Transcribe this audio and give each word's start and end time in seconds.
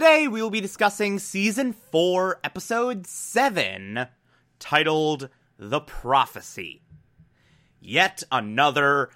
Today 0.00 0.28
we 0.28 0.40
will 0.40 0.48
be 0.48 0.62
discussing 0.62 1.18
season 1.18 1.74
4, 1.74 2.40
episode 2.42 3.06
7, 3.06 4.06
titled 4.58 5.28
The 5.58 5.80
Prophecy. 5.80 6.80
Yet 7.82 8.22
another 8.32 9.10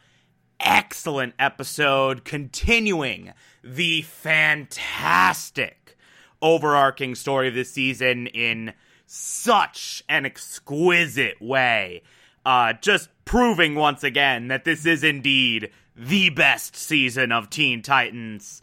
excellent 0.60 1.32
episode 1.38 2.26
continuing 2.26 3.32
the 3.62 4.02
fantastic 4.02 5.96
overarching 6.42 7.14
story 7.14 7.48
of 7.48 7.54
this 7.54 7.72
season 7.72 8.26
in 8.26 8.74
such 9.06 10.04
an 10.06 10.26
exquisite 10.26 11.40
way. 11.40 12.02
Uh, 12.44 12.74
just 12.74 13.08
proving 13.24 13.74
once 13.74 14.04
again 14.04 14.48
that 14.48 14.66
this 14.66 14.84
is 14.84 15.02
indeed 15.02 15.70
the 15.96 16.28
best 16.28 16.76
season 16.76 17.32
of 17.32 17.48
Teen 17.48 17.80
Titans. 17.80 18.60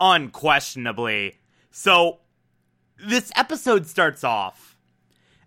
Unquestionably. 0.00 1.38
So, 1.74 2.18
this 3.02 3.32
episode 3.34 3.86
starts 3.86 4.22
off, 4.22 4.76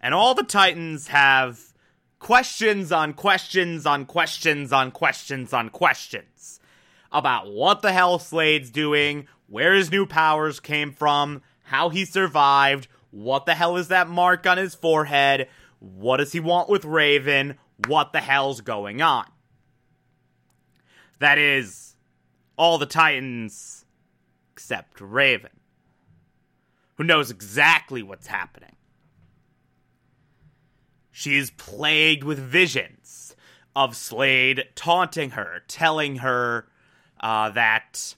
and 0.02 0.12
all 0.16 0.34
the 0.34 0.42
Titans 0.42 1.10
have 1.10 1.76
questions 2.18 2.92
on 2.92 3.14
questions 3.14 3.86
on 3.86 4.08
questions 4.08 4.74
on 4.74 4.90
questions 4.90 5.54
on 5.54 5.70
questions 5.70 6.60
about 7.12 7.52
what 7.52 7.84
the 7.84 7.94
hell 7.94 8.18
Slade's 8.18 8.72
doing, 8.72 9.28
where 9.46 9.76
his 9.76 9.92
new 9.92 10.08
powers 10.08 10.60
came 10.60 10.92
from, 10.92 11.44
how 11.66 11.90
he 11.90 12.06
survived, 12.06 12.88
what 13.12 13.46
the 13.46 13.54
hell 13.54 13.78
is 13.78 13.90
that 13.90 14.10
mark 14.10 14.48
on 14.48 14.58
his 14.58 14.74
forehead, 14.74 15.48
what 15.78 16.18
does 16.18 16.32
he 16.32 16.40
want 16.40 16.70
with 16.70 16.86
Raven, 16.86 17.60
what 17.86 18.14
the 18.14 18.22
hell's 18.22 18.62
going 18.62 19.00
on. 19.00 19.26
That 21.20 21.38
is, 21.38 21.96
all 22.58 22.80
the 22.80 22.88
Titans 22.88 23.86
except 24.54 25.00
Raven 25.00 25.52
who 26.96 27.04
knows 27.04 27.30
exactly 27.30 28.02
what's 28.02 28.28
happening. 28.28 28.76
She 31.12 31.38
is 31.38 31.52
plagued 31.52 32.24
with 32.24 32.40
visions 32.40 33.36
of 33.76 33.96
Slade 33.96 34.66
taunting 34.76 35.32
her, 35.32 35.64
telling 35.68 36.18
her 36.18 36.68
uh, 37.20 37.50
that 37.52 38.16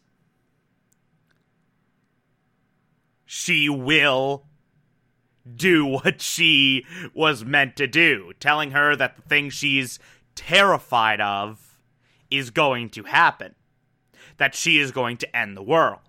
she 3.25 3.69
will 3.69 4.45
do 5.55 5.85
what 5.85 6.21
she 6.21 6.85
was 7.13 7.45
meant 7.45 7.75
to 7.77 7.87
do, 7.87 8.33
telling 8.39 8.71
her 8.71 8.95
that 8.95 9.15
the 9.15 9.21
thing 9.23 9.49
she's 9.49 9.99
terrified 10.35 11.21
of 11.21 11.79
is 12.29 12.49
going 12.49 12.89
to 12.89 13.03
happen, 13.03 13.55
that 14.37 14.53
she 14.53 14.79
is 14.79 14.91
going 14.91 15.17
to 15.17 15.35
end 15.35 15.55
the 15.55 15.63
world 15.63 16.06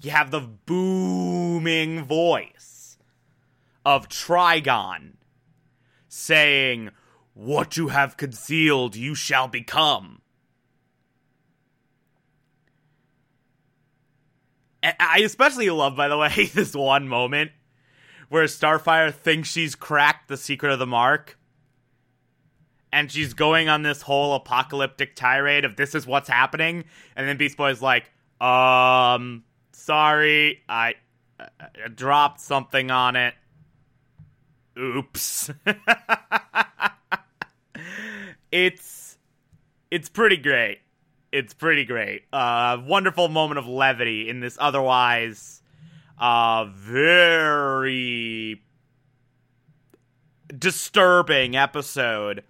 you 0.00 0.10
have 0.10 0.30
the 0.30 0.40
booming 0.40 2.04
voice 2.04 2.98
of 3.84 4.08
Trigon 4.08 5.14
saying, 6.08 6.90
What 7.34 7.76
you 7.76 7.88
have 7.88 8.16
concealed, 8.16 8.96
you 8.96 9.14
shall 9.14 9.48
become. 9.48 10.22
I 14.82 15.20
especially 15.24 15.70
love, 15.70 15.96
by 15.96 16.08
the 16.08 16.18
way, 16.18 16.46
this 16.54 16.74
one 16.74 17.08
moment 17.08 17.52
where 18.28 18.44
Starfire 18.44 19.12
thinks 19.12 19.50
she's 19.50 19.74
cracked 19.74 20.28
the 20.28 20.36
secret 20.36 20.72
of 20.72 20.78
the 20.78 20.86
mark. 20.86 21.38
And 22.90 23.10
she's 23.10 23.32
going 23.32 23.68
on 23.68 23.82
this 23.82 24.02
whole 24.02 24.34
apocalyptic 24.34 25.16
tirade 25.16 25.64
of 25.64 25.76
this 25.76 25.94
is 25.94 26.06
what's 26.06 26.28
happening. 26.28 26.84
And 27.16 27.28
then 27.28 27.36
Beast 27.38 27.56
Boy's 27.56 27.80
like, 27.80 28.10
um, 28.40 29.44
Sorry, 29.72 30.62
I, 30.68 30.94
I 31.40 31.88
dropped 31.94 32.40
something 32.40 32.90
on 32.90 33.16
it. 33.16 33.34
Oops. 34.78 35.50
it's 38.52 39.18
it's 39.90 40.08
pretty 40.08 40.36
great. 40.36 40.78
It's 41.32 41.54
pretty 41.54 41.84
great. 41.84 42.22
Uh, 42.32 42.78
wonderful 42.86 43.28
moment 43.28 43.58
of 43.58 43.66
levity 43.66 44.28
in 44.28 44.40
this 44.40 44.56
otherwise 44.60 45.62
uh, 46.18 46.66
very 46.66 48.62
disturbing 50.56 51.56
episode. 51.56 52.44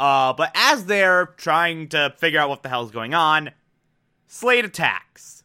Uh, 0.00 0.32
but 0.32 0.50
as 0.54 0.86
they're 0.86 1.26
trying 1.36 1.88
to 1.88 2.14
figure 2.18 2.40
out 2.40 2.48
what 2.48 2.62
the 2.62 2.68
hell's 2.68 2.90
going 2.90 3.14
on, 3.14 3.50
Slade 4.26 4.64
attacks. 4.64 5.37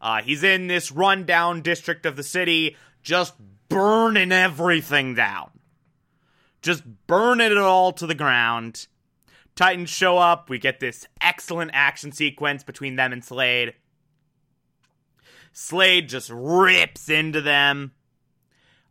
Uh, 0.00 0.22
he's 0.22 0.42
in 0.42 0.66
this 0.66 0.92
rundown 0.92 1.62
district 1.62 2.06
of 2.06 2.16
the 2.16 2.22
city, 2.22 2.76
just 3.02 3.34
burning 3.68 4.32
everything 4.32 5.14
down. 5.14 5.50
Just 6.62 6.84
burning 7.06 7.52
it 7.52 7.58
all 7.58 7.92
to 7.92 8.06
the 8.06 8.14
ground. 8.14 8.86
Titans 9.54 9.90
show 9.90 10.18
up. 10.18 10.50
We 10.50 10.58
get 10.58 10.80
this 10.80 11.06
excellent 11.20 11.70
action 11.72 12.12
sequence 12.12 12.62
between 12.62 12.96
them 12.96 13.12
and 13.12 13.24
Slade. 13.24 13.74
Slade 15.52 16.08
just 16.08 16.30
rips 16.30 17.08
into 17.08 17.40
them. 17.40 17.92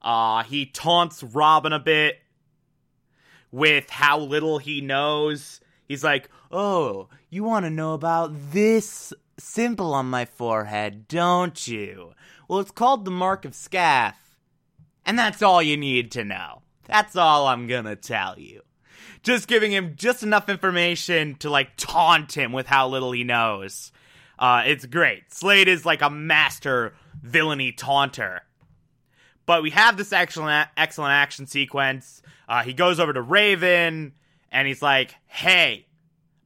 Uh, 0.02 0.44
he 0.44 0.66
taunts 0.66 1.22
Robin 1.22 1.74
a 1.74 1.80
bit 1.80 2.20
with 3.52 3.90
how 3.90 4.20
little 4.20 4.58
he 4.58 4.82
knows. 4.82 5.62
He's 5.88 6.04
like, 6.04 6.30
Oh, 6.52 7.10
you 7.30 7.44
want 7.44 7.66
to 7.66 7.70
know 7.70 7.94
about 7.94 8.32
this 8.52 9.14
simple 9.38 9.94
on 9.94 10.10
my 10.10 10.26
forehead, 10.26 11.08
don't 11.08 11.68
you? 11.68 12.14
Well, 12.48 12.60
it's 12.60 12.72
called 12.72 13.06
the 13.06 13.12
Mark 13.12 13.46
of 13.46 13.56
Scath. 13.56 14.38
And 15.06 15.20
that's 15.20 15.42
all 15.42 15.62
you 15.62 15.78
need 15.78 16.12
to 16.12 16.24
know. 16.24 16.62
That's 16.86 17.16
all 17.16 17.48
I'm 17.48 17.68
gonna 17.68 17.96
tell 17.96 18.40
you. 18.40 18.62
Just 19.24 19.48
giving 19.48 19.72
him 19.72 19.94
just 19.96 20.24
enough 20.24 20.50
information 20.50 21.36
to, 21.36 21.50
like, 21.50 21.78
taunt 21.78 22.38
him 22.38 22.52
with 22.52 22.68
how 22.68 22.88
little 22.88 23.12
he 23.12 23.24
knows. 23.24 23.92
Uh, 24.38 24.64
it's 24.66 24.86
great. 24.86 25.34
Slade 25.34 25.68
is 25.68 25.86
like 25.86 26.02
a 26.02 26.10
master 26.10 26.94
villainy 27.22 27.72
taunter. 27.72 28.42
But 29.46 29.64
we 29.64 29.70
have 29.72 29.98
this 29.98 30.12
excellent, 30.12 30.70
excellent 30.76 31.14
action 31.14 31.46
sequence. 31.48 32.22
Uh, 32.48 32.64
he 32.64 32.74
goes 32.74 33.00
over 33.00 33.14
to 33.14 33.22
Raven 33.22 34.14
and 34.52 34.68
he's 34.68 34.82
like, 34.82 35.16
hey, 35.28 35.86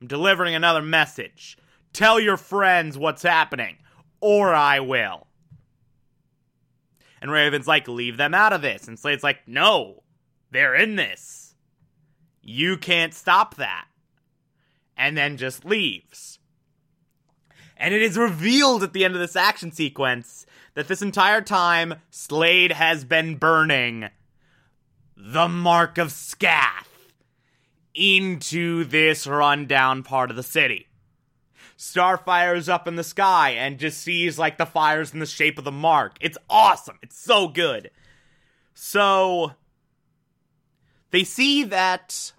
I'm 0.01 0.07
delivering 0.07 0.56
another 0.56 0.81
message. 0.81 1.57
Tell 1.94 2.19
your 2.19 2.38
friends 2.38 2.97
what's 2.97 3.24
happening, 3.24 3.77
or 4.21 4.53
I 4.53 4.80
will. 4.80 5.27
And 7.21 7.31
Raven's 7.31 7.68
like, 7.68 7.88
leave 7.88 8.18
them 8.18 8.33
out 8.33 8.53
of 8.53 8.62
this. 8.62 8.88
And 8.88 8.97
Slade's 8.97 9.24
like, 9.24 9.47
no, 9.47 10.03
they're 10.51 10.75
in 10.75 10.95
this. 10.95 11.56
You 12.41 12.77
can't 12.77 13.13
stop 13.13 13.56
that. 13.56 13.86
And 14.95 15.18
then 15.18 15.38
just 15.38 15.65
leaves. 15.65 16.39
And 17.77 17.94
it 17.94 18.01
is 18.01 18.18
revealed 18.18 18.83
at 18.83 18.94
the 18.94 19.06
end 19.06 19.13
of 19.13 19.21
this 19.21 19.36
action 19.36 19.71
sequence 19.71 20.45
that 20.74 20.88
this 20.88 21.01
entire 21.01 21.41
time, 21.41 21.95
Slade 22.09 22.74
has 22.74 23.06
been 23.06 23.36
burning 23.36 24.09
the 25.15 25.47
Mark 25.47 25.97
of 25.97 26.12
Scath 26.12 26.89
into 27.94 28.83
this 28.83 29.25
rundown 29.25 30.03
part 30.03 30.30
of 30.30 30.36
the 30.36 30.44
city. 30.44 30.88
Starfire's 31.81 32.67
up 32.67 32.89
in 32.89 32.97
the 32.97 33.05
sky 33.05 33.51
and 33.51 33.79
just 33.79 34.01
sees 34.01 34.37
like 34.37 34.57
the 34.57 34.65
fires 34.65 35.13
in 35.13 35.19
the 35.19 35.25
shape 35.25 35.57
of 35.57 35.63
the 35.63 35.71
mark. 35.71 36.17
It's 36.19 36.37
awesome. 36.49 36.99
It's 37.01 37.17
so 37.17 37.47
good. 37.47 37.89
So 38.73 39.53
they 41.11 41.23
see 41.23 41.63
that 41.63 42.33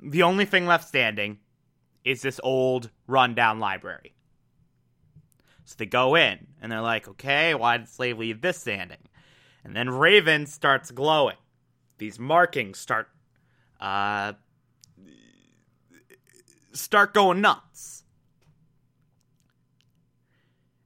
the 0.00 0.24
only 0.24 0.44
thing 0.44 0.66
left 0.66 0.88
standing 0.88 1.38
is 2.04 2.20
this 2.20 2.40
old 2.42 2.90
rundown 3.06 3.60
library. 3.60 4.16
So 5.66 5.76
they 5.78 5.86
go 5.86 6.16
in 6.16 6.48
and 6.60 6.72
they're 6.72 6.80
like, 6.80 7.06
okay, 7.06 7.54
why 7.54 7.76
did 7.76 7.88
Slade 7.88 8.18
leave 8.18 8.40
this 8.40 8.58
standing? 8.58 8.98
And 9.62 9.76
then 9.76 9.88
Raven 9.88 10.46
starts 10.46 10.90
glowing. 10.90 11.36
These 11.98 12.18
markings 12.18 12.80
start 12.80 13.08
uh 13.80 14.32
start 16.74 17.14
going 17.14 17.40
nuts. 17.40 18.04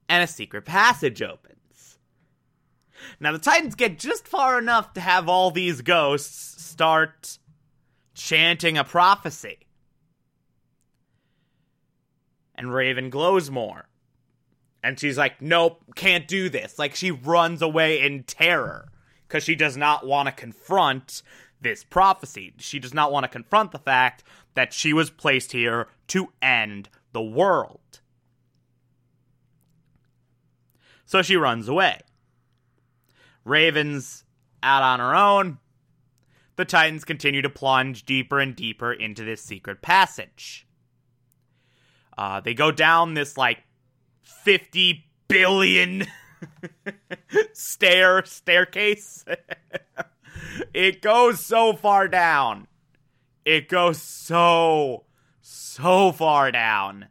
And 0.08 0.22
a 0.22 0.26
secret 0.26 0.64
passage 0.64 1.20
opens. 1.20 1.98
Now 3.20 3.32
the 3.32 3.38
Titans 3.38 3.74
get 3.74 3.98
just 3.98 4.26
far 4.26 4.58
enough 4.58 4.92
to 4.94 5.00
have 5.00 5.28
all 5.28 5.50
these 5.50 5.82
ghosts 5.82 6.64
start 6.64 7.38
chanting 8.14 8.78
a 8.78 8.84
prophecy. 8.84 9.58
And 12.54 12.74
Raven 12.74 13.10
glows 13.10 13.50
more. 13.50 13.88
And 14.82 14.98
she's 14.98 15.18
like, 15.18 15.40
nope, 15.40 15.82
can't 15.94 16.26
do 16.26 16.48
this. 16.48 16.78
Like, 16.78 16.94
she 16.94 17.10
runs 17.10 17.62
away 17.62 18.00
in 18.00 18.22
terror 18.22 18.88
because 19.26 19.44
she 19.44 19.54
does 19.54 19.76
not 19.76 20.06
want 20.06 20.26
to 20.26 20.32
confront 20.32 21.22
this 21.60 21.84
prophecy. 21.84 22.54
She 22.58 22.78
does 22.78 22.94
not 22.94 23.12
want 23.12 23.24
to 23.24 23.28
confront 23.28 23.72
the 23.72 23.78
fact 23.78 24.22
that 24.54 24.72
she 24.72 24.92
was 24.92 25.10
placed 25.10 25.52
here 25.52 25.88
to 26.08 26.32
end 26.40 26.88
the 27.12 27.22
world. 27.22 28.00
So 31.04 31.22
she 31.22 31.36
runs 31.36 31.68
away. 31.68 32.00
Raven's 33.44 34.24
out 34.62 34.82
on 34.82 35.00
her 35.00 35.14
own. 35.14 35.58
The 36.56 36.64
Titans 36.64 37.04
continue 37.04 37.40
to 37.42 37.48
plunge 37.48 38.04
deeper 38.04 38.40
and 38.40 38.54
deeper 38.54 38.92
into 38.92 39.24
this 39.24 39.40
secret 39.40 39.80
passage. 39.80 40.66
Uh, 42.16 42.40
they 42.40 42.52
go 42.52 42.72
down 42.72 43.14
this 43.14 43.38
like 43.38 43.62
50 44.22 45.04
billion 45.28 46.04
stair 47.52 48.24
staircase. 48.24 49.24
it 50.74 51.02
goes 51.02 51.44
so 51.44 51.72
far 51.72 52.08
down. 52.08 52.66
It 53.44 53.68
goes 53.68 54.00
so 54.00 55.04
so 55.40 56.12
far 56.12 56.50
down. 56.50 57.06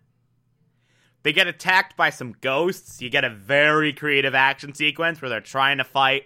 They 1.24 1.34
get 1.34 1.48
attacked 1.48 1.98
by 1.98 2.10
some 2.10 2.36
ghosts. 2.40 3.02
You 3.02 3.10
get 3.10 3.26
a 3.26 3.30
very 3.30 3.92
creative 3.92 4.36
action 4.36 4.74
sequence 4.74 5.22
where 5.22 5.30
they're 5.30 5.42
trying 5.42 5.78
to 5.80 5.84
fight 5.84 6.24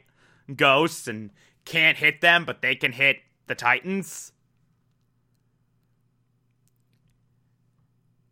ghosts 0.56 1.08
and 1.08 1.32
can't 1.66 1.98
hit 1.98 2.22
them, 2.22 2.46
but 2.46 2.62
they 2.62 2.76
can 2.76 2.92
hit 2.92 3.18
the 3.48 3.56
Titans. 3.56 4.32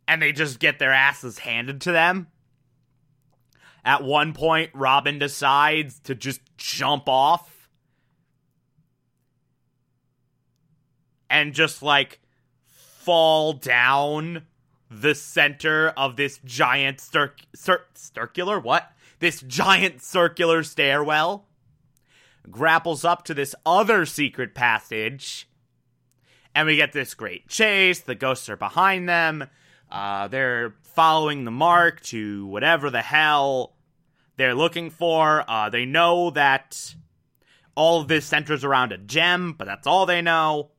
And 0.06 0.20
they 0.20 0.32
just 0.32 0.58
get 0.58 0.78
their 0.78 0.92
asses 0.92 1.38
handed 1.38 1.80
to 1.82 1.92
them. 1.92 2.28
At 3.84 4.04
one 4.04 4.32
point, 4.32 4.70
Robin 4.74 5.18
decides 5.18 5.98
to 6.00 6.14
just 6.14 6.40
jump 6.56 7.08
off 7.08 7.59
and 11.30 11.54
just 11.54 11.82
like 11.82 12.20
fall 12.68 13.54
down 13.54 14.42
the 14.90 15.14
center 15.14 15.90
of 15.90 16.16
this 16.16 16.40
giant 16.44 17.00
cir- 17.00 17.34
cir- 17.54 17.86
circular 17.94 18.58
what? 18.58 18.90
This 19.20 19.40
giant 19.42 20.02
circular 20.02 20.62
stairwell 20.62 21.46
grapples 22.50 23.04
up 23.04 23.24
to 23.24 23.34
this 23.34 23.54
other 23.64 24.04
secret 24.04 24.54
passage 24.54 25.48
and 26.54 26.66
we 26.66 26.76
get 26.76 26.92
this 26.92 27.14
great 27.14 27.48
chase. 27.48 28.00
The 28.00 28.14
ghosts 28.14 28.48
are 28.48 28.56
behind 28.56 29.08
them. 29.08 29.46
Uh, 29.90 30.28
they're 30.28 30.74
following 30.82 31.44
the 31.44 31.50
mark 31.50 32.00
to 32.00 32.46
whatever 32.46 32.90
the 32.90 33.02
hell 33.02 33.76
they're 34.36 34.54
looking 34.54 34.90
for. 34.90 35.44
Uh, 35.48 35.68
they 35.68 35.84
know 35.84 36.30
that 36.30 36.94
all 37.74 38.00
of 38.00 38.08
this 38.08 38.26
centers 38.26 38.64
around 38.64 38.92
a 38.92 38.98
gem, 38.98 39.54
but 39.56 39.66
that's 39.66 39.86
all 39.86 40.06
they 40.06 40.22
know. 40.22 40.70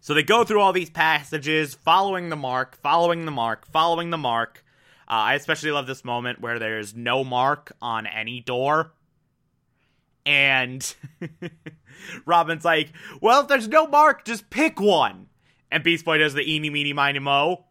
So 0.00 0.14
they 0.14 0.22
go 0.22 0.44
through 0.44 0.60
all 0.60 0.72
these 0.72 0.88
passages, 0.88 1.74
following 1.74 2.30
the 2.30 2.36
mark, 2.36 2.76
following 2.76 3.26
the 3.26 3.30
mark, 3.30 3.66
following 3.66 4.08
the 4.08 4.18
mark. 4.18 4.64
Uh, 5.06 5.12
I 5.12 5.34
especially 5.34 5.72
love 5.72 5.86
this 5.86 6.04
moment 6.04 6.40
where 6.40 6.58
there's 6.58 6.94
no 6.94 7.22
mark 7.22 7.72
on 7.82 8.06
any 8.06 8.40
door. 8.40 8.92
And 10.24 10.94
Robin's 12.26 12.64
like, 12.64 12.92
well, 13.20 13.42
if 13.42 13.48
there's 13.48 13.68
no 13.68 13.86
mark, 13.86 14.24
just 14.24 14.48
pick 14.48 14.80
one. 14.80 15.26
And 15.70 15.84
Beast 15.84 16.04
Boy 16.06 16.18
does 16.18 16.32
the 16.34 16.50
eeny, 16.50 16.70
meeny, 16.70 16.94
miny, 16.94 17.18
mo, 17.18 17.66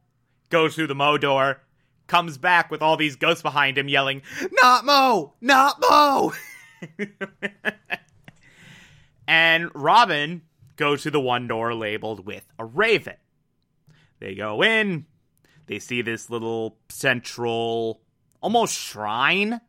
goes 0.50 0.76
through 0.76 0.88
the 0.88 0.96
mo 0.96 1.18
door, 1.18 1.62
comes 2.06 2.38
back 2.38 2.70
with 2.70 2.82
all 2.82 2.96
these 2.96 3.16
ghosts 3.16 3.42
behind 3.42 3.78
him 3.78 3.88
yelling, 3.88 4.22
Not 4.62 4.86
Mo! 4.86 5.34
Not 5.42 5.82
Mo! 5.82 6.34
and 9.28 9.70
Robin 9.74 10.44
goes 10.80 11.04
to 11.04 11.12
the 11.12 11.20
one 11.20 11.46
door 11.46 11.76
labeled 11.76 12.26
with 12.26 12.46
a 12.58 12.64
raven. 12.64 13.18
They 14.20 14.34
go 14.34 14.64
in, 14.64 15.06
they 15.68 15.78
see 15.78 16.02
this 16.02 16.30
little 16.30 16.78
central, 16.88 18.02
almost 18.42 18.74
shrine. 18.74 19.60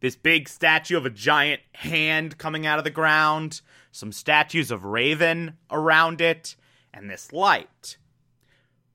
This 0.00 0.16
big 0.16 0.48
statue 0.48 0.96
of 0.96 1.06
a 1.06 1.10
giant 1.10 1.62
hand 1.74 2.36
coming 2.38 2.66
out 2.66 2.78
of 2.78 2.84
the 2.84 2.90
ground, 2.90 3.60
some 3.92 4.10
statues 4.10 4.72
of 4.72 4.84
raven 4.84 5.56
around 5.70 6.20
it, 6.20 6.56
and 6.92 7.08
this 7.08 7.32
light. 7.32 7.98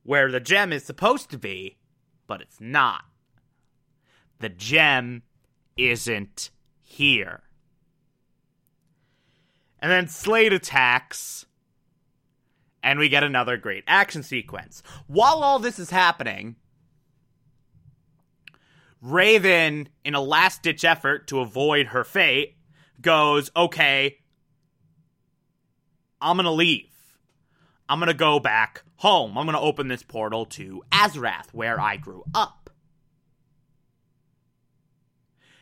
Where 0.04 0.30
the 0.30 0.42
gem 0.42 0.74
is 0.74 0.84
supposed 0.84 1.30
to 1.32 1.38
be, 1.38 1.78
but 2.28 2.42
it's 2.42 2.60
not. 2.60 3.06
The 4.40 4.50
gem 4.50 5.24
isn't 5.78 6.52
here. 6.82 7.44
And 9.80 9.92
then 9.92 10.08
Slade 10.08 10.54
attacks, 10.54 11.46
and 12.82 12.98
we 12.98 13.10
get 13.10 13.24
another 13.24 13.58
great 13.58 13.84
action 13.88 14.24
sequence. 14.24 14.82
While 15.06 15.44
all 15.44 15.60
this 15.60 15.78
is 15.78 15.92
happening, 15.92 16.56
Raven, 19.02 19.90
in 20.04 20.16
a 20.16 20.22
last 20.22 20.64
ditch 20.64 20.84
effort 20.84 21.28
to 21.28 21.40
avoid 21.40 21.88
her 21.88 22.04
fate, 22.04 22.58
goes, 23.02 23.52
Okay, 23.56 24.18
I'm 26.20 26.38
gonna 26.38 26.52
leave. 26.52 26.90
I'm 27.88 28.00
gonna 28.00 28.14
go 28.14 28.40
back 28.40 28.84
home. 28.98 29.38
I'm 29.38 29.46
gonna 29.46 29.62
open 29.62 29.88
this 29.88 30.04
portal 30.04 30.46
to 30.46 30.84
Azarath, 30.92 31.54
where 31.54 31.80
I 31.80 31.98
grew 31.98 32.24
up. 32.34 32.67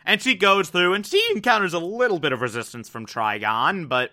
And 0.06 0.22
she 0.22 0.36
goes 0.36 0.70
through 0.70 0.94
and 0.94 1.06
she 1.06 1.22
encounters 1.36 1.74
a 1.74 1.80
little 1.80 2.20
bit 2.20 2.32
of 2.32 2.42
resistance 2.42 2.88
from 2.88 3.08
Trigon, 3.08 3.90
but 3.90 4.12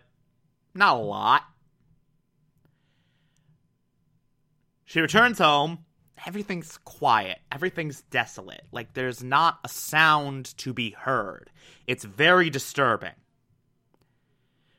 not 0.74 0.96
a 0.96 1.00
lot. 1.00 1.42
She 4.84 5.00
returns 5.00 5.38
home. 5.38 5.84
Everything's 6.26 6.78
quiet. 6.78 7.38
Everything's 7.50 8.02
desolate. 8.02 8.62
Like 8.72 8.94
there's 8.94 9.22
not 9.22 9.58
a 9.64 9.68
sound 9.68 10.56
to 10.58 10.72
be 10.72 10.90
heard. 10.90 11.50
It's 11.86 12.04
very 12.04 12.48
disturbing. 12.48 13.12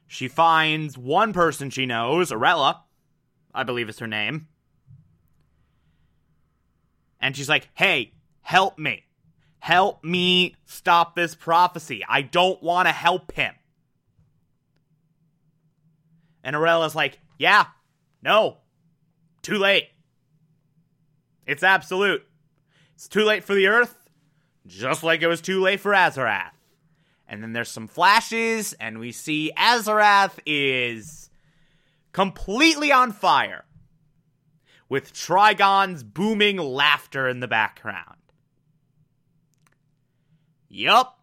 She 0.07 0.27
finds 0.27 0.97
one 0.97 1.33
person 1.33 1.69
she 1.69 1.85
knows, 1.85 2.31
Arella, 2.31 2.79
I 3.53 3.63
believe 3.63 3.89
is 3.89 3.99
her 3.99 4.07
name. 4.07 4.47
And 7.19 7.35
she's 7.35 7.49
like, 7.49 7.69
hey, 7.73 8.13
help 8.41 8.77
me. 8.77 9.05
Help 9.63 10.03
me 10.03 10.57
stop 10.65 11.15
this 11.15 11.35
prophecy. 11.35 12.03
I 12.05 12.21
don't 12.21 12.61
want 12.61 12.89
to 12.89 12.91
help 12.91 13.31
him. 13.31 13.53
And 16.43 16.53
Arella's 16.53 16.95
like, 16.95 17.17
yeah, 17.39 17.67
no, 18.21 18.57
too 19.41 19.57
late. 19.57 19.87
It's 21.47 21.63
absolute. 21.63 22.25
It's 22.95 23.07
too 23.07 23.23
late 23.23 23.45
for 23.45 23.53
the 23.53 23.67
Earth, 23.67 23.95
just 24.67 25.01
like 25.01 25.21
it 25.21 25.27
was 25.27 25.39
too 25.39 25.61
late 25.61 25.79
for 25.79 25.93
Azarath. 25.93 26.51
And 27.25 27.41
then 27.41 27.53
there's 27.53 27.71
some 27.71 27.87
flashes, 27.87 28.73
and 28.81 28.99
we 28.99 29.13
see 29.13 29.53
Azarath 29.57 30.39
is 30.45 31.29
completely 32.11 32.91
on 32.91 33.13
fire, 33.13 33.63
with 34.89 35.13
Trigon's 35.13 36.03
booming 36.03 36.57
laughter 36.57 37.29
in 37.29 37.39
the 37.39 37.47
background. 37.47 38.17
Yup. 40.75 41.19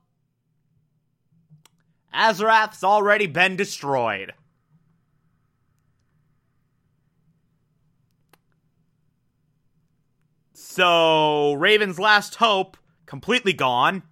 Azarath's 2.14 2.84
already 2.84 3.26
been 3.26 3.56
destroyed. 3.56 4.32
So, 10.52 11.54
Raven's 11.54 11.98
last 11.98 12.36
hope 12.36 12.76
completely 13.06 13.52
gone. 13.52 14.04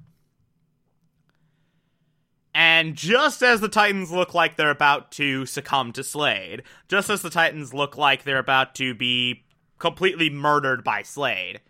And 2.52 2.96
just 2.96 3.40
as 3.40 3.60
the 3.60 3.68
Titans 3.68 4.10
look 4.10 4.34
like 4.34 4.56
they're 4.56 4.70
about 4.70 5.12
to 5.12 5.46
succumb 5.46 5.92
to 5.92 6.02
Slade, 6.02 6.64
just 6.88 7.10
as 7.10 7.22
the 7.22 7.30
Titans 7.30 7.72
look 7.72 7.96
like 7.96 8.24
they're 8.24 8.40
about 8.40 8.74
to 8.74 8.92
be 8.92 9.44
completely 9.78 10.30
murdered 10.30 10.82
by 10.82 11.02
Slade, 11.02 11.60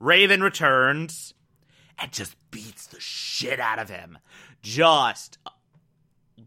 Raven 0.00 0.42
returns 0.42 1.32
and 1.98 2.12
just 2.12 2.36
beats 2.50 2.86
the 2.86 3.00
shit 3.00 3.60
out 3.60 3.78
of 3.78 3.90
him. 3.90 4.18
Just 4.62 5.38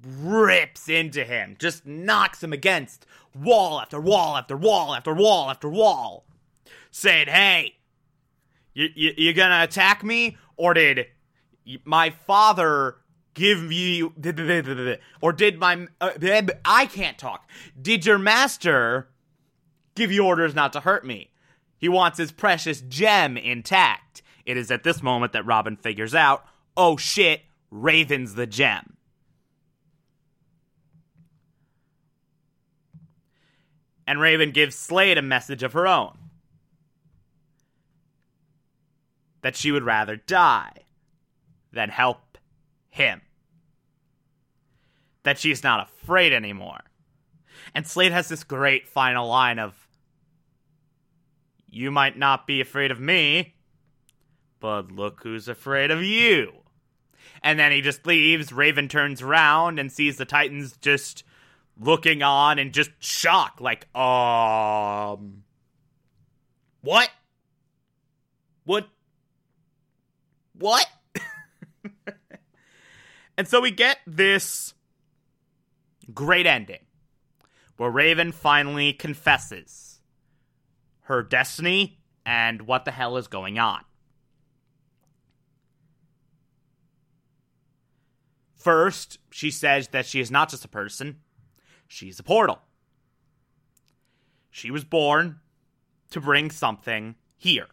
rips 0.04 0.90
into 0.90 1.24
him, 1.24 1.56
just 1.60 1.86
knocks 1.86 2.44
him 2.44 2.54
against 2.54 3.06
wall 3.34 3.80
after 3.80 4.00
wall 4.00 4.38
after 4.38 4.56
wall 4.56 4.94
after 4.94 5.14
wall 5.14 5.50
after 5.50 5.70
wall, 5.70 6.26
saying, 6.92 7.28
Hey, 7.28 7.76
you, 8.74 8.90
you, 8.94 9.14
you 9.18 9.34
gonna 9.34 9.64
attack 9.64 10.04
me? 10.04 10.38
Or 10.58 10.74
did 10.74 11.08
my 11.84 12.12
father 12.12 12.98
give 13.34 13.72
you 13.72 14.14
or 15.22 15.34
did 15.34 15.60
my 15.60 15.88
uh, 16.02 16.12
I 16.66 16.86
can't 16.88 17.18
talk. 17.18 17.50
Did 17.80 18.06
your 18.06 18.18
master 18.18 19.10
give 19.96 20.12
you 20.12 20.26
orders 20.26 20.56
not 20.56 20.74
to 20.74 20.80
hurt 20.80 21.06
me? 21.06 21.32
He 21.78 21.90
wants 21.90 22.18
his 22.18 22.32
precious 22.32 22.82
gem 22.82 23.38
intact. 23.38 24.24
It 24.46 24.58
is 24.58 24.70
at 24.72 24.84
this 24.84 25.02
moment 25.02 25.34
that 25.34 25.46
Robin 25.46 25.76
figures 25.76 26.14
out, 26.14 26.48
"Oh 26.78 26.98
shit, 26.98 27.44
Raven's 27.72 28.36
the 28.36 28.48
gem." 28.48 28.98
And 34.08 34.20
Raven 34.20 34.52
gives 34.52 34.76
Slade 34.76 35.18
a 35.18 35.24
message 35.24 35.64
of 35.64 35.74
her 35.74 35.88
own. 35.88 36.30
That 39.42 39.56
she 39.56 39.72
would 39.72 39.84
rather 39.84 40.16
die 40.16 40.86
than 41.72 41.90
help 41.90 42.38
him 42.90 43.22
that 45.26 45.40
she's 45.40 45.64
not 45.64 45.90
afraid 45.90 46.32
anymore. 46.32 46.80
And 47.74 47.86
Slade 47.86 48.14
has 48.14 48.30
this 48.30 48.44
great 48.44 48.88
final 48.88 49.28
line 49.28 49.60
of, 49.60 49.88
You 51.68 51.92
might 51.92 52.18
not 52.18 52.48
be 52.48 52.62
afraid 52.62 52.92
of 52.92 53.00
me, 53.00 53.55
but 54.60 54.92
look 54.92 55.22
who's 55.24 55.48
afraid 55.48 55.92
of 55.92 56.04
you. 56.04 56.54
And 57.44 57.60
then 57.60 57.72
he 57.72 57.82
just 57.82 58.06
leaves. 58.08 58.52
Raven 58.52 58.88
turns 58.88 59.22
around 59.22 59.80
and 59.80 59.92
sees 59.92 60.18
the 60.18 60.26
Titans 60.26 60.76
just 60.78 61.24
looking 61.80 62.24
on 62.24 62.58
and 62.60 62.74
just 62.74 62.92
shocked, 63.00 63.62
like, 63.62 63.94
um, 63.96 65.44
what? 66.82 67.10
What? 68.64 68.88
What? 70.58 70.88
and 73.38 73.48
so 73.48 73.62
we 73.62 73.72
get 73.72 74.00
this 74.08 74.74
Great 76.14 76.46
ending. 76.46 76.80
Where 77.78 77.90
Raven 77.90 78.32
finally 78.32 78.94
confesses 78.94 80.00
her 81.02 81.24
destiny 81.24 82.00
and 82.26 82.62
what 82.64 82.86
the 82.86 82.92
hell 82.92 83.18
is 83.18 83.28
going 83.28 83.60
on. 83.60 83.82
First, 88.66 89.20
she 89.30 89.52
says 89.52 89.90
that 89.90 90.08
she 90.08 90.20
is 90.20 90.32
not 90.32 90.50
just 90.50 90.66
a 90.66 90.68
person, 90.68 91.18
she's 91.88 92.20
a 92.20 92.24
portal. 92.24 92.64
She 94.50 94.72
was 94.72 94.84
born 94.84 95.40
to 96.10 96.20
bring 96.20 96.50
something 96.50 97.14
here 97.38 97.68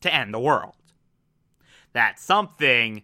to 0.00 0.14
end 0.14 0.32
the 0.32 0.40
world. 0.40 0.76
That 1.92 2.18
something 2.18 3.02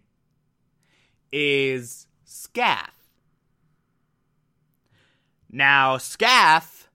is 1.30 2.06
Scath. 2.24 3.10
Now, 5.50 5.98
Scath 5.98 6.88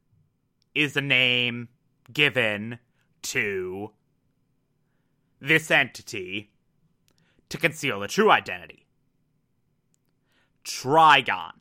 is 0.73 0.97
a 0.97 1.01
name 1.01 1.67
given 2.11 2.79
to 3.21 3.91
this 5.39 5.69
entity 5.69 6.52
to 7.53 7.59
conceal 7.59 7.99
the 7.99 8.07
true 8.07 8.31
identity. 8.31 8.87
Trigon. 10.65 11.51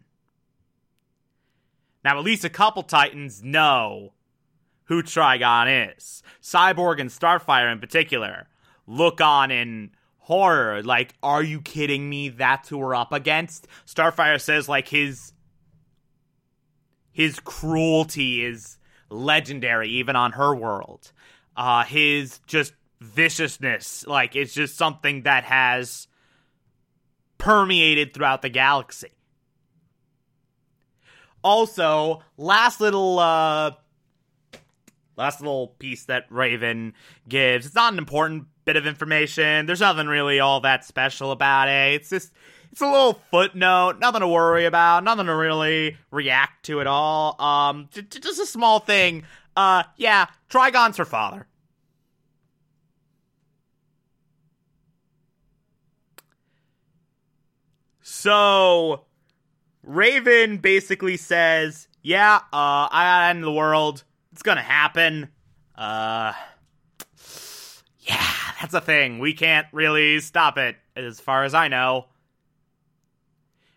Now, 2.03 2.19
at 2.19 2.25
least 2.25 2.47
a 2.47 2.49
couple 2.49 2.83
Titans 2.83 3.43
know 3.43 4.15
who 4.85 5.03
Trigon 5.03 5.95
is. 5.95 6.23
Cyborg 6.43 6.99
and 6.99 7.11
Starfire, 7.11 7.71
in 7.71 7.79
particular, 7.79 8.49
look 8.87 9.21
on 9.21 9.51
in 9.51 9.91
horror. 10.17 10.83
Like, 10.83 11.13
are 11.23 11.43
you 11.43 11.61
kidding 11.61 12.09
me? 12.09 12.31
That's 12.31 12.71
who 12.71 12.79
we're 12.79 12.95
up 12.95 13.13
against? 13.13 13.69
Starfire 13.87 14.41
says, 14.41 14.71
like, 14.71 14.89
his 14.89 15.35
his 17.11 17.39
cruelty 17.39 18.43
is 18.43 18.79
legendary 19.11 19.91
even 19.91 20.17
on 20.17 20.33
her 20.33 20.55
world. 20.55 21.13
Uh, 21.55 21.85
his 21.85 22.41
just 22.47 22.73
viciousness, 23.03 24.07
like 24.07 24.37
it's 24.37 24.55
just 24.55 24.77
something 24.77 25.23
that 25.23 25.45
has 25.45 26.07
permeated 27.39 28.15
throughout 28.15 28.43
the 28.43 28.49
galaxy. 28.49 29.11
Also, 31.43 32.23
last 32.37 32.81
little 32.81 33.19
uh 33.19 33.73
last 35.17 35.41
little 35.41 35.69
piece 35.79 36.05
that 36.07 36.27
Raven 36.31 36.95
gives. 37.29 37.67
It's 37.67 37.75
not 37.75 37.93
an 37.93 37.99
important 37.99 38.47
bit 38.65 38.77
of 38.77 38.87
information. 38.87 39.67
There's 39.67 39.81
nothing 39.81 40.07
really 40.07 40.41
all 40.41 40.61
that 40.61 40.85
special 40.85 41.33
about 41.33 41.69
it. 41.69 41.95
It's 41.95 42.11
just 42.11 42.33
it's 42.71 42.81
a 42.81 42.87
little 42.87 43.21
footnote, 43.31 43.99
nothing 43.99 44.21
to 44.21 44.29
worry 44.29 44.65
about, 44.65 45.05
nothing 45.05 45.27
to 45.27 45.35
really 45.35 45.99
react 46.11 46.65
to 46.67 46.81
at 46.81 46.87
all. 46.87 47.41
Um, 47.41 47.89
just 47.93 48.41
a 48.41 48.47
small 48.47 48.79
thing. 48.79 49.25
Uh, 49.55 49.83
yeah, 49.97 50.27
Trigon's 50.49 50.97
her 50.97 51.05
father. 51.05 51.47
So, 58.23 59.05
Raven 59.83 60.59
basically 60.59 61.17
says, 61.17 61.89
"Yeah, 62.03 62.37
uh, 62.53 62.87
I 62.89 63.03
gotta 63.03 63.31
end 63.31 63.43
the 63.43 63.51
world. 63.51 64.05
It's 64.31 64.43
gonna 64.43 64.63
happen. 64.63 65.29
Uh, 65.75 66.33
yeah, 67.99 68.25
that's 68.61 68.75
a 68.75 68.81
thing. 68.81 69.19
We 69.19 69.35
can't 69.35 69.67
really 69.73 70.21
stop 70.21 70.57
it, 70.57 70.77
as 70.95 71.19
far 71.19 71.43
as 71.43 71.53
I 71.53 71.67
know." 71.67 72.07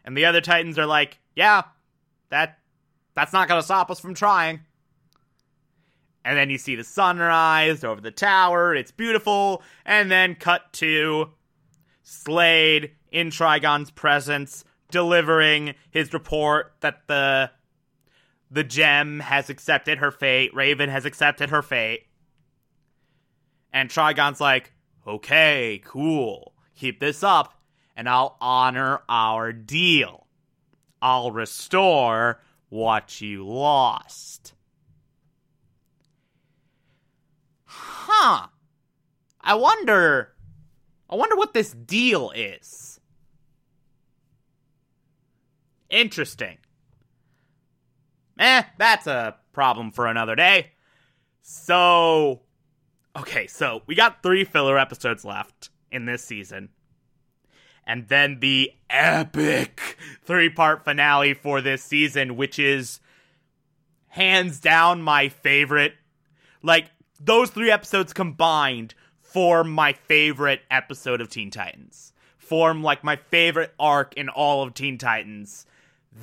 And 0.03 0.15
the 0.15 0.25
other 0.25 0.41
Titans 0.41 0.77
are 0.77 0.85
like, 0.85 1.17
yeah, 1.35 1.63
that 2.29 2.59
that's 3.15 3.33
not 3.33 3.47
to 3.47 3.63
stop 3.63 3.89
us 3.89 3.99
from 3.99 4.13
trying. 4.13 4.59
And 6.23 6.37
then 6.37 6.51
you 6.51 6.59
see 6.59 6.75
the 6.75 6.83
sunrise 6.83 7.83
over 7.83 7.99
the 7.99 8.11
tower. 8.11 8.75
It's 8.75 8.91
beautiful. 8.91 9.63
And 9.85 10.11
then 10.11 10.35
cut 10.35 10.71
to 10.73 11.31
Slade 12.03 12.91
in 13.15 13.29
Trigon's 13.29 13.91
presence 13.91 14.63
delivering 14.91 15.73
his 15.89 16.13
report 16.13 16.73
that 16.81 17.07
the 17.07 17.49
the 18.51 18.63
gem 18.63 19.19
has 19.21 19.49
accepted 19.49 19.97
her 19.97 20.11
fate. 20.11 20.53
Raven 20.53 20.89
has 20.89 21.05
accepted 21.05 21.49
her 21.49 21.61
fate. 21.61 22.03
And 23.73 23.89
Trigon's 23.89 24.39
like, 24.39 24.71
"Okay, 25.07 25.81
cool. 25.83 26.53
Keep 26.75 26.99
this 26.99 27.23
up 27.23 27.55
and 27.95 28.09
I'll 28.09 28.37
honor 28.41 29.01
our 29.07 29.53
deal. 29.53 30.27
I'll 31.01 31.31
restore 31.31 32.41
what 32.69 33.21
you 33.21 33.47
lost. 33.47 34.53
Huh. 37.63 38.47
I 39.41 39.55
wonder. 39.55 40.33
I 41.09 41.15
wonder 41.15 41.35
what 41.35 41.53
this 41.53 41.71
deal 41.71 42.31
is. 42.35 42.94
Interesting. 45.89 46.57
Eh, 48.37 48.63
that's 48.77 49.07
a 49.07 49.35
problem 49.53 49.91
for 49.91 50.07
another 50.07 50.35
day. 50.35 50.71
So. 51.41 52.41
Okay, 53.17 53.47
so 53.47 53.81
we 53.87 53.95
got 53.95 54.21
three 54.21 54.43
filler 54.43 54.77
episodes 54.77 55.23
left 55.23 55.69
in 55.89 56.05
this 56.05 56.21
season 56.21 56.69
and 57.85 58.07
then 58.07 58.39
the 58.39 58.71
epic 58.89 59.97
three 60.23 60.49
part 60.49 60.83
finale 60.83 61.33
for 61.33 61.61
this 61.61 61.83
season, 61.83 62.35
which 62.35 62.59
is 62.59 62.99
hands 64.09 64.59
down 64.59 65.01
my 65.01 65.29
favorite. 65.29 65.93
Like, 66.61 66.89
those 67.19 67.49
three 67.49 67.71
episodes 67.71 68.13
combined 68.13 68.95
form 69.21 69.69
my 69.69 69.93
favorite 69.93 70.61
episode 70.71 71.21
of 71.21 71.29
Teen 71.29 71.51
Titans. 71.51 72.13
Form 72.37 72.83
like 72.83 73.03
my 73.03 73.15
favorite 73.15 73.73
arc 73.79 74.13
in 74.15 74.29
all 74.29 74.63
of 74.63 74.73
Teen 74.73 74.97
Titans. 74.97 75.65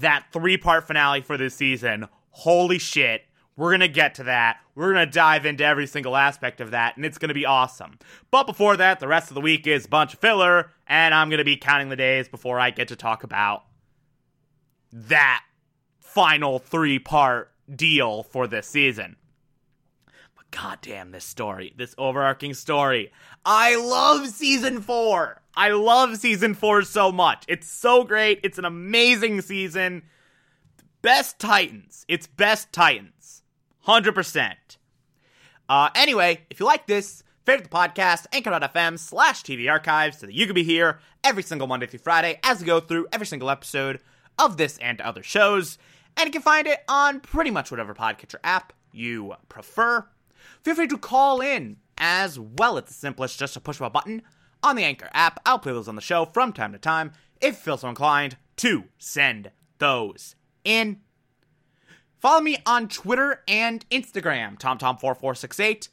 That 0.00 0.26
three 0.32 0.56
part 0.56 0.86
finale 0.86 1.20
for 1.20 1.36
this 1.36 1.54
season, 1.54 2.08
holy 2.30 2.78
shit, 2.78 3.22
We're 3.56 3.70
going 3.70 3.80
to 3.80 3.88
get 3.88 4.14
to 4.16 4.24
that. 4.24 4.60
We're 4.74 4.94
going 4.94 5.06
to 5.06 5.12
dive 5.12 5.44
into 5.44 5.64
every 5.64 5.86
single 5.86 6.16
aspect 6.16 6.60
of 6.60 6.70
that, 6.70 6.96
and 6.96 7.04
it's 7.04 7.18
going 7.18 7.28
to 7.28 7.34
be 7.34 7.44
awesome. 7.44 7.98
But 8.30 8.46
before 8.46 8.76
that, 8.78 8.98
the 8.98 9.08
rest 9.08 9.30
of 9.30 9.34
the 9.34 9.42
week 9.42 9.66
is 9.66 9.84
a 9.84 9.88
bunch 9.88 10.14
of 10.14 10.20
filler, 10.20 10.70
and 10.86 11.14
I'm 11.14 11.28
going 11.28 11.38
to 11.38 11.44
be 11.44 11.56
counting 11.56 11.90
the 11.90 11.96
days 11.96 12.28
before 12.28 12.58
I 12.58 12.70
get 12.70 12.88
to 12.88 12.96
talk 12.96 13.22
about 13.24 13.64
that 14.92 15.44
final 16.00 16.58
three 16.58 16.98
part 16.98 17.52
deal 17.74 18.22
for 18.22 18.46
this 18.46 18.66
season. 18.66 19.16
Goddamn, 20.52 21.10
this 21.10 21.24
story, 21.24 21.72
this 21.76 21.94
overarching 21.98 22.54
story. 22.54 23.10
I 23.44 23.74
love 23.76 24.28
season 24.28 24.80
four. 24.80 25.40
I 25.56 25.70
love 25.70 26.18
season 26.18 26.54
four 26.54 26.82
so 26.82 27.10
much. 27.10 27.44
It's 27.48 27.68
so 27.68 28.04
great. 28.04 28.40
It's 28.44 28.58
an 28.58 28.64
amazing 28.64 29.40
season. 29.40 30.02
Best 31.00 31.38
Titans. 31.38 32.04
It's 32.06 32.26
best 32.26 32.72
Titans. 32.72 33.42
100%. 33.88 34.54
Uh, 35.68 35.88
anyway, 35.94 36.42
if 36.50 36.60
you 36.60 36.66
like 36.66 36.86
this, 36.86 37.24
favorite 37.44 37.70
the 37.70 37.76
podcast, 37.76 38.26
anchor.fm 38.32 38.98
slash 38.98 39.42
TV 39.42 39.70
archives 39.70 40.18
so 40.18 40.26
that 40.26 40.34
you 40.34 40.46
can 40.46 40.54
be 40.54 40.62
here 40.62 41.00
every 41.24 41.42
single 41.42 41.66
Monday 41.66 41.86
through 41.86 41.98
Friday 42.00 42.38
as 42.44 42.60
we 42.60 42.66
go 42.66 42.78
through 42.78 43.08
every 43.12 43.26
single 43.26 43.50
episode 43.50 44.00
of 44.38 44.58
this 44.58 44.78
and 44.78 45.00
other 45.00 45.22
shows. 45.22 45.78
And 46.16 46.26
you 46.26 46.32
can 46.32 46.42
find 46.42 46.66
it 46.66 46.80
on 46.88 47.20
pretty 47.20 47.50
much 47.50 47.70
whatever 47.70 47.94
podcatcher 47.94 48.36
app 48.44 48.72
you 48.92 49.34
prefer. 49.48 50.06
Feel 50.62 50.74
free 50.74 50.88
to 50.88 50.98
call 50.98 51.40
in 51.40 51.76
as 51.98 52.38
well. 52.38 52.78
It's 52.78 52.88
the 52.88 52.94
simplest 52.94 53.38
just 53.38 53.54
to 53.54 53.60
push 53.60 53.80
a 53.80 53.90
button 53.90 54.22
on 54.62 54.76
the 54.76 54.84
Anchor 54.84 55.10
app. 55.12 55.40
I'll 55.44 55.58
play 55.58 55.72
those 55.72 55.88
on 55.88 55.96
the 55.96 56.00
show 56.00 56.24
from 56.24 56.52
time 56.52 56.72
to 56.72 56.78
time 56.78 57.12
if 57.40 57.54
you 57.54 57.60
feel 57.60 57.76
so 57.76 57.88
inclined 57.88 58.36
to 58.56 58.84
send 58.98 59.50
those 59.78 60.36
in. 60.64 61.00
Follow 62.20 62.40
me 62.40 62.58
on 62.64 62.86
Twitter 62.86 63.42
and 63.48 63.84
Instagram, 63.90 64.56
TomTom4468, 64.56 65.88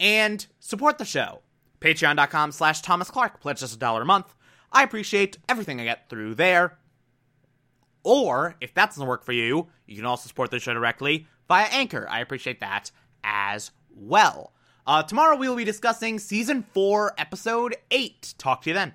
and 0.00 0.46
support 0.58 0.98
the 0.98 1.04
show. 1.04 1.42
Patreon.com 1.80 2.50
slash 2.50 2.82
Thomas 2.82 3.10
Clark. 3.10 3.40
Pledge 3.40 3.60
just 3.60 3.76
a 3.76 3.78
dollar 3.78 4.02
a 4.02 4.06
month. 4.06 4.34
I 4.72 4.82
appreciate 4.82 5.38
everything 5.48 5.80
I 5.80 5.84
get 5.84 6.10
through 6.10 6.34
there. 6.34 6.78
Or, 8.02 8.56
if 8.60 8.74
that 8.74 8.90
doesn't 8.90 9.06
work 9.06 9.24
for 9.24 9.32
you, 9.32 9.68
you 9.86 9.94
can 9.96 10.06
also 10.06 10.26
support 10.26 10.50
the 10.50 10.58
show 10.58 10.74
directly 10.74 11.26
via 11.46 11.66
Anchor. 11.70 12.08
I 12.08 12.20
appreciate 12.20 12.60
that 12.60 12.90
as 13.22 13.70
well. 14.00 14.52
Uh, 14.86 15.02
tomorrow 15.02 15.36
we 15.36 15.48
will 15.48 15.56
be 15.56 15.64
discussing 15.64 16.18
Season 16.18 16.64
4, 16.74 17.14
Episode 17.18 17.76
8. 17.90 18.34
Talk 18.38 18.62
to 18.62 18.70
you 18.70 18.74
then. 18.74 18.88